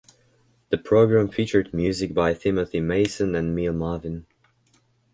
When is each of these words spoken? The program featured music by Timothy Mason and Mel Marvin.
The 0.69 0.79
program 0.79 1.29
featured 1.29 1.75
music 1.75 2.11
by 2.15 2.33
Timothy 2.33 2.79
Mason 2.79 3.35
and 3.35 3.55
Mel 3.55 3.71
Marvin. 3.73 4.25